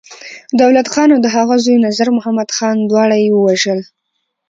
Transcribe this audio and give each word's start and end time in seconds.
دولت 0.61 0.87
خان 0.93 1.09
او 1.13 1.19
د 1.25 1.27
هغه 1.35 1.55
زوی 1.63 1.83
نظرمحمد 1.87 2.49
خان، 2.57 2.77
دواړه 2.91 3.15
يې 3.23 3.29
ووژل. 3.33 3.79